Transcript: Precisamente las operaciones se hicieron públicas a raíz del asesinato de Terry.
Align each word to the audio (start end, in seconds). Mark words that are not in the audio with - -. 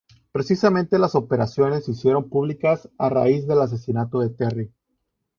Precisamente 0.31 0.97
las 0.97 1.13
operaciones 1.13 1.85
se 1.85 1.91
hicieron 1.91 2.27
públicas 2.27 2.89
a 2.97 3.07
raíz 3.09 3.45
del 3.45 3.61
asesinato 3.61 4.19
de 4.21 4.29
Terry. 4.31 4.73